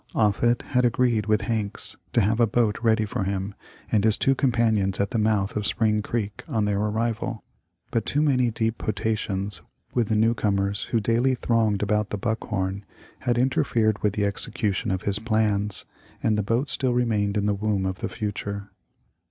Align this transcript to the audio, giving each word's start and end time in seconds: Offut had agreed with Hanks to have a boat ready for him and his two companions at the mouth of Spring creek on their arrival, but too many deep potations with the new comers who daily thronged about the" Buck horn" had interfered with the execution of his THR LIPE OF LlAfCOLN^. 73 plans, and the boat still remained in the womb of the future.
Offut 0.15 0.63
had 0.63 0.83
agreed 0.83 1.27
with 1.27 1.41
Hanks 1.41 1.95
to 2.13 2.21
have 2.21 2.39
a 2.39 2.47
boat 2.47 2.79
ready 2.81 3.05
for 3.05 3.23
him 3.23 3.53
and 3.91 4.03
his 4.03 4.17
two 4.17 4.33
companions 4.33 4.99
at 4.99 5.11
the 5.11 5.19
mouth 5.19 5.55
of 5.55 5.67
Spring 5.67 6.01
creek 6.01 6.43
on 6.47 6.65
their 6.65 6.79
arrival, 6.79 7.43
but 7.91 8.03
too 8.03 8.23
many 8.23 8.49
deep 8.49 8.79
potations 8.79 9.61
with 9.93 10.07
the 10.07 10.15
new 10.15 10.33
comers 10.33 10.85
who 10.85 10.99
daily 10.99 11.35
thronged 11.35 11.83
about 11.83 12.09
the" 12.09 12.17
Buck 12.17 12.45
horn" 12.45 12.83
had 13.27 13.37
interfered 13.37 14.01
with 14.01 14.13
the 14.13 14.25
execution 14.25 14.89
of 14.89 15.03
his 15.03 15.17
THR 15.17 15.21
LIPE 15.21 15.25
OF 15.29 15.33
LlAfCOLN^. 15.33 15.33
73 15.43 15.59
plans, 15.59 15.85
and 16.23 16.35
the 16.35 16.41
boat 16.41 16.69
still 16.71 16.95
remained 16.95 17.37
in 17.37 17.45
the 17.45 17.53
womb 17.53 17.85
of 17.85 17.99
the 17.99 18.09
future. 18.09 18.71